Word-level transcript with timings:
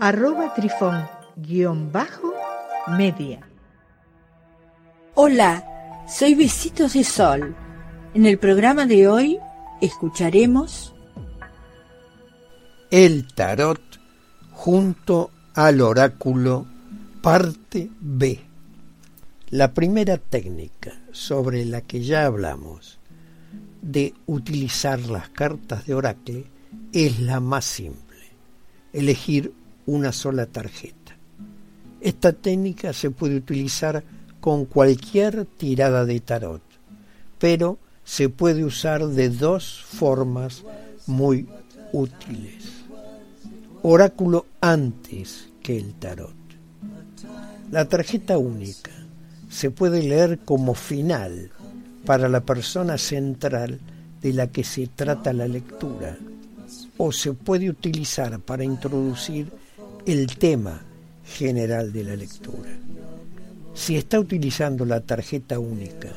arroba 0.00 0.54
trifón 0.54 1.08
guion 1.36 1.90
bajo 1.90 2.32
media. 2.96 3.40
Hola, 5.14 5.64
soy 6.08 6.34
Besitos 6.34 6.92
de 6.92 7.02
Sol. 7.02 7.56
En 8.14 8.24
el 8.24 8.38
programa 8.38 8.86
de 8.86 9.08
hoy 9.08 9.38
escucharemos 9.80 10.94
El 12.90 13.26
tarot 13.34 13.82
junto 14.52 15.30
al 15.54 15.80
oráculo, 15.80 16.66
parte 17.20 17.90
B. 18.00 18.40
La 19.50 19.74
primera 19.74 20.18
técnica 20.18 20.92
sobre 21.10 21.64
la 21.64 21.80
que 21.80 22.02
ya 22.02 22.26
hablamos 22.26 23.00
de 23.82 24.14
utilizar 24.26 25.00
las 25.00 25.28
cartas 25.30 25.86
de 25.86 25.94
oráculo 25.94 26.44
es 26.92 27.18
la 27.20 27.40
más 27.40 27.64
simple. 27.64 28.06
Elegir 28.92 29.52
una 29.88 30.12
sola 30.12 30.44
tarjeta. 30.44 31.16
Esta 32.00 32.32
técnica 32.32 32.92
se 32.92 33.10
puede 33.10 33.36
utilizar 33.36 34.04
con 34.38 34.66
cualquier 34.66 35.46
tirada 35.46 36.04
de 36.04 36.20
tarot, 36.20 36.62
pero 37.38 37.78
se 38.04 38.28
puede 38.28 38.64
usar 38.64 39.06
de 39.06 39.30
dos 39.30 39.82
formas 39.82 40.62
muy 41.06 41.48
útiles. 41.92 42.84
Oráculo 43.82 44.44
antes 44.60 45.48
que 45.62 45.78
el 45.78 45.94
tarot. 45.94 46.36
La 47.70 47.86
tarjeta 47.86 48.36
única 48.36 48.92
se 49.48 49.70
puede 49.70 50.02
leer 50.02 50.40
como 50.40 50.74
final 50.74 51.50
para 52.04 52.28
la 52.28 52.40
persona 52.40 52.98
central 52.98 53.80
de 54.20 54.32
la 54.34 54.48
que 54.48 54.64
se 54.64 54.86
trata 54.88 55.32
la 55.32 55.48
lectura 55.48 56.18
o 56.98 57.10
se 57.10 57.32
puede 57.32 57.70
utilizar 57.70 58.38
para 58.40 58.64
introducir 58.64 59.50
el 60.12 60.38
tema 60.38 60.80
general 61.22 61.92
de 61.92 62.02
la 62.02 62.16
lectura. 62.16 62.70
Si 63.74 63.94
está 63.94 64.18
utilizando 64.18 64.86
la 64.86 65.02
tarjeta 65.02 65.58
única 65.58 66.08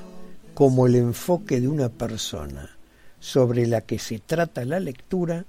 como 0.54 0.88
el 0.88 0.96
enfoque 0.96 1.60
de 1.60 1.68
una 1.68 1.90
persona 1.90 2.70
sobre 3.20 3.68
la 3.68 3.82
que 3.82 4.00
se 4.00 4.20
trata 4.20 4.64
la 4.64 4.80
lectura, 4.80 5.44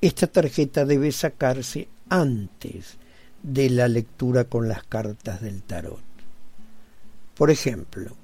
esta 0.00 0.28
tarjeta 0.28 0.86
debe 0.86 1.12
sacarse 1.12 1.88
antes 2.08 2.96
de 3.42 3.68
la 3.68 3.86
lectura 3.86 4.44
con 4.44 4.66
las 4.66 4.84
cartas 4.84 5.42
del 5.42 5.60
tarot. 5.62 6.00
Por 7.36 7.50
ejemplo, 7.50 8.16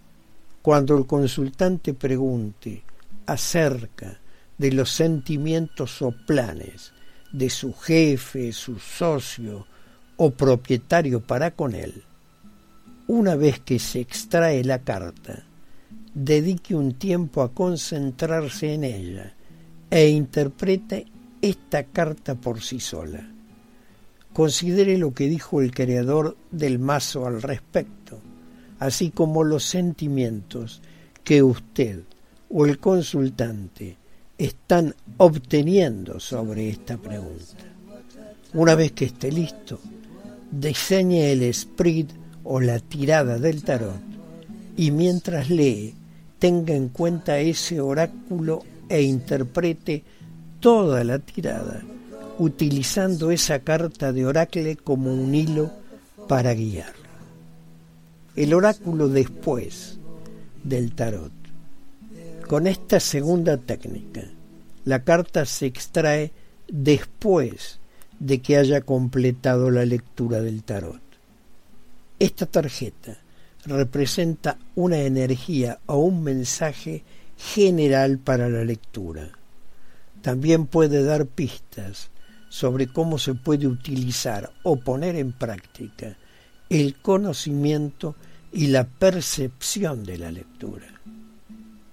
cuando 0.62 0.96
el 0.96 1.04
consultante 1.04 1.92
pregunte 1.92 2.82
acerca 3.26 4.18
de 4.56 4.72
los 4.72 4.90
sentimientos 4.90 6.00
o 6.00 6.14
planes 6.26 6.94
de 7.34 7.50
su 7.50 7.72
jefe, 7.72 8.52
su 8.52 8.78
socio 8.78 9.66
o 10.16 10.30
propietario 10.30 11.20
para 11.20 11.50
con 11.50 11.74
él, 11.74 12.04
una 13.08 13.34
vez 13.34 13.58
que 13.58 13.80
se 13.80 13.98
extrae 13.98 14.62
la 14.62 14.82
carta, 14.82 15.44
dedique 16.14 16.76
un 16.76 16.94
tiempo 16.94 17.42
a 17.42 17.52
concentrarse 17.52 18.74
en 18.74 18.84
ella 18.84 19.34
e 19.90 20.08
interprete 20.10 21.06
esta 21.42 21.82
carta 21.82 22.36
por 22.36 22.62
sí 22.62 22.78
sola. 22.78 23.28
Considere 24.32 24.96
lo 24.96 25.12
que 25.12 25.28
dijo 25.28 25.60
el 25.60 25.72
creador 25.72 26.36
del 26.52 26.78
mazo 26.78 27.26
al 27.26 27.42
respecto, 27.42 28.20
así 28.78 29.10
como 29.10 29.42
los 29.42 29.64
sentimientos 29.64 30.82
que 31.24 31.42
usted 31.42 32.02
o 32.48 32.64
el 32.64 32.78
consultante 32.78 33.96
están 34.38 34.94
obteniendo 35.16 36.18
sobre 36.18 36.68
esta 36.68 36.96
pregunta. 36.96 37.64
Una 38.52 38.74
vez 38.74 38.92
que 38.92 39.06
esté 39.06 39.30
listo, 39.30 39.80
diseñe 40.50 41.32
el 41.32 41.52
spread 41.52 42.06
o 42.44 42.60
la 42.60 42.78
tirada 42.78 43.38
del 43.38 43.62
tarot 43.62 44.00
y 44.76 44.90
mientras 44.90 45.50
lee, 45.50 45.94
tenga 46.38 46.74
en 46.74 46.88
cuenta 46.88 47.38
ese 47.38 47.80
oráculo 47.80 48.62
e 48.88 49.02
interprete 49.02 50.02
toda 50.60 51.04
la 51.04 51.18
tirada, 51.18 51.82
utilizando 52.38 53.30
esa 53.30 53.60
carta 53.60 54.12
de 54.12 54.26
oráculo 54.26 54.70
como 54.82 55.12
un 55.12 55.34
hilo 55.34 55.70
para 56.28 56.54
guiar. 56.54 56.92
El 58.36 58.52
oráculo 58.52 59.08
después 59.08 59.98
del 60.64 60.92
tarot 60.92 61.43
con 62.48 62.66
esta 62.66 63.00
segunda 63.00 63.56
técnica, 63.56 64.22
la 64.84 65.02
carta 65.02 65.46
se 65.46 65.66
extrae 65.66 66.32
después 66.68 67.80
de 68.18 68.40
que 68.40 68.56
haya 68.56 68.82
completado 68.82 69.70
la 69.70 69.84
lectura 69.84 70.40
del 70.40 70.62
tarot. 70.62 71.00
Esta 72.18 72.46
tarjeta 72.46 73.18
representa 73.66 74.58
una 74.74 74.98
energía 74.98 75.80
o 75.86 75.98
un 75.98 76.22
mensaje 76.22 77.02
general 77.36 78.18
para 78.18 78.48
la 78.48 78.64
lectura. 78.64 79.30
También 80.22 80.66
puede 80.66 81.02
dar 81.02 81.26
pistas 81.26 82.10
sobre 82.48 82.86
cómo 82.86 83.18
se 83.18 83.34
puede 83.34 83.66
utilizar 83.66 84.52
o 84.62 84.76
poner 84.76 85.16
en 85.16 85.32
práctica 85.32 86.16
el 86.68 86.96
conocimiento 86.96 88.14
y 88.52 88.68
la 88.68 88.84
percepción 88.84 90.04
de 90.04 90.18
la 90.18 90.30
lectura. 90.30 90.86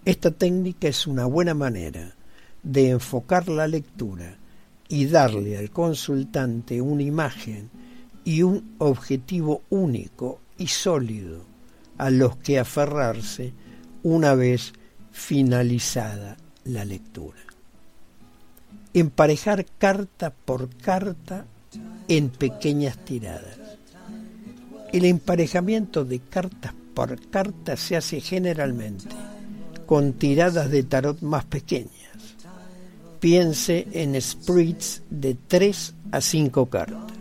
Esta 0.04 0.32
técnica 0.32 0.88
es 0.88 1.06
una 1.06 1.26
buena 1.26 1.54
manera 1.54 2.16
de 2.64 2.90
enfocar 2.90 3.50
la 3.50 3.68
lectura 3.68 4.36
y 4.88 5.06
darle 5.06 5.60
al 5.60 5.70
consultante 5.70 6.82
una 6.82 7.04
imagen 7.04 7.70
y 8.24 8.42
un 8.42 8.76
objetivo 8.80 9.62
único 9.70 10.40
y 10.58 10.68
sólido 10.68 11.46
a 12.00 12.10
los 12.10 12.36
que 12.38 12.58
aferrarse 12.58 13.54
una 14.02 14.34
vez 14.34 14.74
finalizada 15.12 16.36
la 16.64 16.84
lectura. 16.84 17.40
Emparejar 18.96 19.68
carta 19.78 20.34
por 20.34 20.76
carta 20.78 21.46
en 22.08 22.30
pequeñas 22.30 22.98
tiradas. 23.06 23.60
El 24.92 25.06
emparejamiento 25.06 26.06
de 26.06 26.20
cartas 26.22 26.74
por 26.96 27.30
carta 27.30 27.78
se 27.78 27.96
hace 27.96 28.20
generalmente 28.20 29.16
tiradas 30.14 30.72
de 30.72 30.84
tarot 30.84 31.22
más 31.22 31.44
pequeñas. 31.44 31.92
Piense 33.20 33.88
en 33.92 34.20
spreads 34.22 35.04
de 35.10 35.36
3 35.36 35.96
a 36.14 36.22
5 36.22 36.66
cartas. 36.68 37.18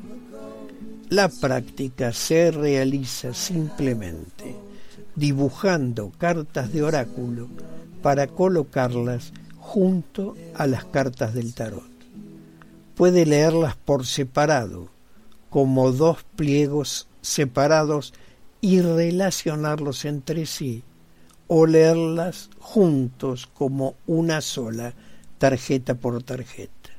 La 1.09 1.29
práctica 1.29 2.13
se 2.13 2.53
realiza 2.53 3.35
simplemente 3.35 4.57
dibujando 5.17 6.13
cartas 6.17 6.73
de 6.73 6.85
oráculo 6.85 7.49
para 8.03 8.29
colocarlas 8.29 9.33
junto 9.59 10.37
a 10.55 10.69
las 10.69 10.84
cartas 10.84 11.34
del 11.34 11.53
tarot. 11.55 11.83
Puede 12.95 13.27
leerlas 13.27 13.75
por 13.75 14.07
separado, 14.07 14.89
como 15.51 15.91
dos 15.91 16.19
pliegos 16.37 17.09
separados 17.21 18.15
y 18.61 18.81
relacionarlos 18.81 20.05
entre 20.05 20.47
sí 20.47 20.84
o 21.53 21.67
leerlas 21.67 22.49
juntos 22.61 23.49
como 23.53 23.97
una 24.07 24.41
sola, 24.41 24.95
tarjeta 25.39 25.97
por 25.97 26.23
tarjeta. 26.23 26.91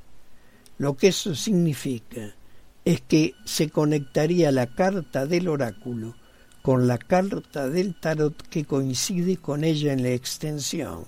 Lo 0.77 0.98
que 0.98 1.07
eso 1.07 1.36
significa 1.36 2.36
es 2.83 3.00
que 3.00 3.33
se 3.45 3.69
conectaría 3.69 4.51
la 4.51 4.68
carta 4.68 5.25
del 5.25 5.48
oráculo 5.48 6.15
con 6.62 6.86
la 6.86 6.98
carta 6.98 7.69
del 7.69 7.98
tarot 7.98 8.36
que 8.50 8.65
coincide 8.65 9.38
con 9.38 9.63
ella 9.63 9.94
en 9.94 10.03
la 10.03 10.09
extensión. 10.09 11.06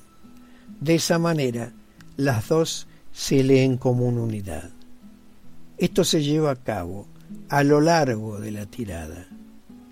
De 0.80 0.96
esa 0.96 1.20
manera, 1.20 1.74
las 2.16 2.48
dos 2.48 2.88
se 3.12 3.44
leen 3.44 3.76
como 3.76 4.06
una 4.06 4.22
unidad. 4.22 4.70
Esto 5.78 6.06
se 6.06 6.24
lleva 6.24 6.52
a 6.52 6.64
cabo 6.64 7.08
a 7.50 7.64
lo 7.64 7.82
largo 7.82 8.40
de 8.40 8.52
la 8.52 8.68
tirada. 8.68 9.28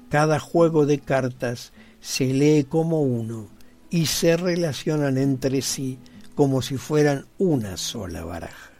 Cada 0.07 0.39
juego 0.39 0.85
de 0.85 0.99
cartas 0.99 1.73
se 2.01 2.25
lee 2.33 2.65
como 2.67 3.01
uno 3.01 3.47
y 3.89 4.07
se 4.07 4.35
relacionan 4.35 5.17
entre 5.17 5.61
sí 5.61 5.99
como 6.35 6.61
si 6.61 6.77
fueran 6.77 7.25
una 7.37 7.77
sola 7.77 8.25
baraja. 8.25 8.71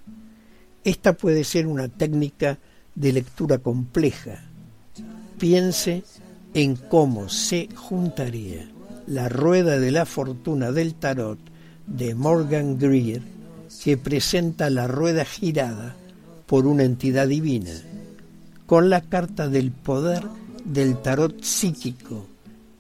Esta 0.84 1.14
puede 1.14 1.44
ser 1.44 1.68
una 1.68 1.88
técnica 1.88 2.58
de 2.96 3.14
lectura 3.14 3.60
compleja, 3.60 4.44
Piense 5.38 6.04
en 6.54 6.76
cómo 6.76 7.28
se 7.28 7.68
juntaría 7.74 8.70
la 9.08 9.28
rueda 9.28 9.80
de 9.80 9.90
la 9.90 10.06
fortuna 10.06 10.72
del 10.72 10.94
tarot 10.94 11.40
de 11.88 12.14
Morgan 12.14 12.78
Greer 12.78 13.24
que 13.84 13.98
presenta 13.98 14.70
la 14.70 14.86
rueda 14.86 15.26
girada 15.26 15.96
por 16.46 16.68
una 16.68 16.84
entidad 16.84 17.28
divina, 17.28 17.72
con 18.68 18.92
la 18.92 19.02
carta 19.02 19.50
del 19.50 19.72
poder 19.72 20.24
del 20.64 21.02
tarot 21.02 21.42
psíquico, 21.42 22.28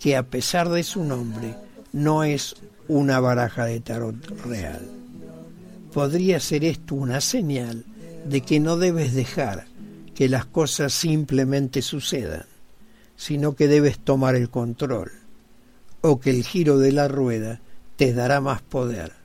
que 0.01 0.17
a 0.17 0.23
pesar 0.23 0.69
de 0.69 0.83
su 0.83 1.03
nombre 1.03 1.55
no 1.93 2.23
es 2.23 2.55
una 2.87 3.19
baraja 3.19 3.65
de 3.65 3.79
tarot 3.79 4.15
real. 4.45 4.81
Podría 5.93 6.39
ser 6.39 6.65
esto 6.65 6.95
una 6.95 7.21
señal 7.21 7.85
de 8.25 8.41
que 8.41 8.59
no 8.59 8.77
debes 8.77 9.13
dejar 9.13 9.65
que 10.15 10.27
las 10.27 10.45
cosas 10.45 10.93
simplemente 10.93 11.81
sucedan, 11.81 12.45
sino 13.15 13.55
que 13.55 13.67
debes 13.67 13.99
tomar 13.99 14.35
el 14.35 14.49
control, 14.49 15.11
o 16.01 16.19
que 16.19 16.31
el 16.31 16.43
giro 16.43 16.79
de 16.79 16.91
la 16.91 17.07
rueda 17.07 17.61
te 17.95 18.13
dará 18.13 18.41
más 18.41 18.61
poder 18.61 19.21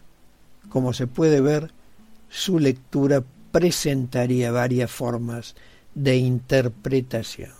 como 0.69 0.93
se 0.93 1.06
puede 1.06 1.40
ver, 1.40 1.70
su 2.29 2.58
lectura 2.58 3.25
presentaría 3.52 4.50
varias 4.50 4.90
formas 4.90 5.55
de 5.94 6.17
interpretación. 6.17 7.52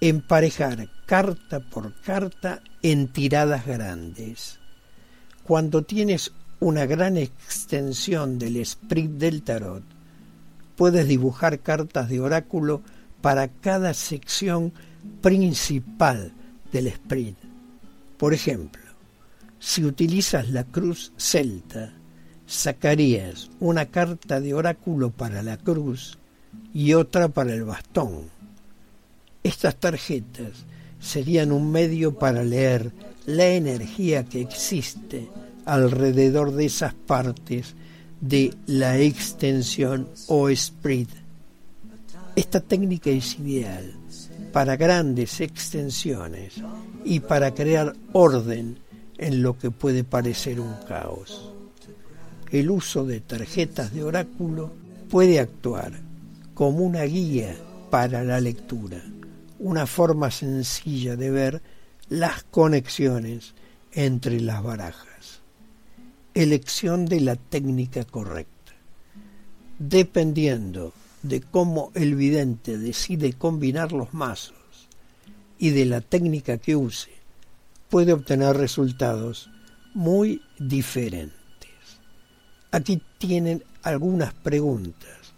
Emparejar 0.00 0.90
carta 1.08 1.60
por 1.60 1.94
carta 2.02 2.60
en 2.82 3.08
tiradas 3.08 3.64
grandes. 3.64 4.60
Cuando 5.42 5.82
tienes 5.82 6.32
una 6.60 6.84
gran 6.84 7.16
extensión 7.16 8.38
del 8.38 8.58
sprint 8.58 9.12
del 9.12 9.42
tarot, 9.42 9.82
puedes 10.76 11.08
dibujar 11.08 11.60
cartas 11.60 12.10
de 12.10 12.20
oráculo 12.20 12.82
para 13.22 13.48
cada 13.48 13.94
sección 13.94 14.74
principal 15.22 16.30
del 16.72 16.88
sprint. 16.88 17.38
Por 18.18 18.34
ejemplo, 18.34 18.82
si 19.58 19.86
utilizas 19.86 20.50
la 20.50 20.64
cruz 20.64 21.14
celta, 21.16 21.94
sacarías 22.46 23.48
una 23.60 23.86
carta 23.86 24.42
de 24.42 24.52
oráculo 24.52 25.08
para 25.08 25.42
la 25.42 25.56
cruz 25.56 26.18
y 26.74 26.92
otra 26.92 27.28
para 27.28 27.54
el 27.54 27.64
bastón. 27.64 28.28
Estas 29.42 29.76
tarjetas 29.76 30.66
serían 31.00 31.52
un 31.52 31.70
medio 31.70 32.18
para 32.18 32.42
leer 32.42 32.92
la 33.26 33.46
energía 33.46 34.24
que 34.24 34.40
existe 34.40 35.28
alrededor 35.64 36.52
de 36.52 36.66
esas 36.66 36.94
partes 36.94 37.74
de 38.20 38.54
la 38.66 38.98
extensión 38.98 40.08
o 40.26 40.48
spread. 40.54 41.08
Esta 42.34 42.60
técnica 42.60 43.10
es 43.10 43.38
ideal 43.38 43.92
para 44.52 44.76
grandes 44.76 45.40
extensiones 45.40 46.54
y 47.04 47.20
para 47.20 47.54
crear 47.54 47.94
orden 48.12 48.78
en 49.18 49.42
lo 49.42 49.58
que 49.58 49.70
puede 49.70 50.04
parecer 50.04 50.60
un 50.60 50.74
caos. 50.86 51.52
El 52.50 52.70
uso 52.70 53.04
de 53.04 53.20
tarjetas 53.20 53.92
de 53.92 54.04
oráculo 54.04 54.72
puede 55.10 55.38
actuar 55.38 55.92
como 56.54 56.78
una 56.78 57.02
guía 57.02 57.54
para 57.90 58.24
la 58.24 58.40
lectura, 58.40 59.02
una 59.58 59.86
forma 59.86 60.30
sencilla 60.30 61.16
de 61.16 61.30
ver 61.30 61.62
las 62.08 62.44
conexiones 62.44 63.54
entre 63.92 64.40
las 64.40 64.62
barajas. 64.62 65.40
Elección 66.34 67.06
de 67.06 67.20
la 67.20 67.36
técnica 67.36 68.04
correcta. 68.04 68.72
Dependiendo 69.78 70.92
de 71.22 71.40
cómo 71.40 71.90
el 71.94 72.14
vidente 72.14 72.78
decide 72.78 73.32
combinar 73.32 73.92
los 73.92 74.14
mazos 74.14 74.88
y 75.58 75.70
de 75.70 75.84
la 75.84 76.00
técnica 76.00 76.58
que 76.58 76.76
use, 76.76 77.10
puede 77.88 78.12
obtener 78.12 78.56
resultados 78.56 79.50
muy 79.94 80.42
diferentes. 80.58 81.32
Aquí 82.70 83.02
tienen 83.18 83.64
algunas 83.82 84.34
preguntas 84.34 85.34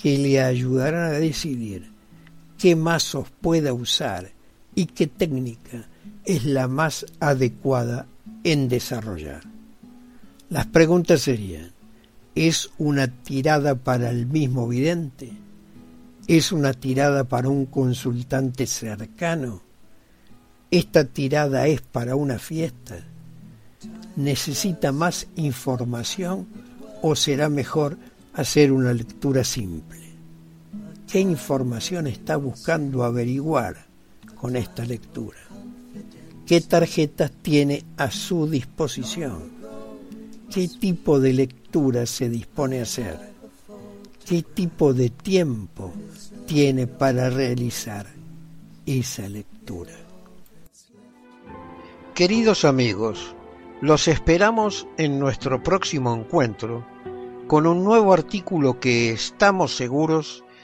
que 0.00 0.18
le 0.18 0.40
ayudarán 0.40 1.14
a 1.14 1.18
decidir 1.18 1.93
qué 2.64 2.76
mazos 2.76 3.28
pueda 3.42 3.74
usar 3.74 4.32
y 4.74 4.86
qué 4.86 5.06
técnica 5.06 5.86
es 6.24 6.46
la 6.46 6.66
más 6.66 7.04
adecuada 7.20 8.06
en 8.42 8.70
desarrollar. 8.70 9.42
Las 10.48 10.64
preguntas 10.68 11.20
serían, 11.20 11.72
¿es 12.34 12.70
una 12.78 13.08
tirada 13.08 13.74
para 13.74 14.08
el 14.08 14.24
mismo 14.24 14.66
vidente? 14.66 15.30
¿Es 16.26 16.52
una 16.52 16.72
tirada 16.72 17.24
para 17.24 17.50
un 17.50 17.66
consultante 17.66 18.66
cercano? 18.66 19.60
esta 20.70 21.04
tirada 21.04 21.66
es 21.66 21.82
para 21.82 22.16
una 22.16 22.38
fiesta, 22.38 22.96
necesita 24.16 24.90
más 24.90 25.26
información 25.36 26.46
o 27.02 27.14
será 27.14 27.50
mejor 27.50 27.98
hacer 28.32 28.72
una 28.72 28.94
lectura 28.94 29.44
simple. 29.44 30.03
¿Qué 31.14 31.20
información 31.20 32.08
está 32.08 32.34
buscando 32.34 33.04
averiguar 33.04 33.86
con 34.34 34.56
esta 34.56 34.84
lectura? 34.84 35.38
¿Qué 36.44 36.60
tarjetas 36.60 37.30
tiene 37.40 37.84
a 37.96 38.10
su 38.10 38.50
disposición? 38.50 39.52
¿Qué 40.52 40.66
tipo 40.66 41.20
de 41.20 41.32
lectura 41.32 42.04
se 42.06 42.28
dispone 42.28 42.80
a 42.80 42.82
hacer? 42.82 43.16
¿Qué 44.26 44.42
tipo 44.42 44.92
de 44.92 45.10
tiempo 45.10 45.92
tiene 46.48 46.88
para 46.88 47.30
realizar 47.30 48.08
esa 48.84 49.28
lectura? 49.28 49.94
Queridos 52.12 52.64
amigos, 52.64 53.36
los 53.80 54.08
esperamos 54.08 54.88
en 54.98 55.20
nuestro 55.20 55.62
próximo 55.62 56.12
encuentro 56.12 56.84
con 57.46 57.68
un 57.68 57.84
nuevo 57.84 58.12
artículo 58.12 58.80
que 58.80 59.12
estamos 59.12 59.76
seguros 59.76 60.43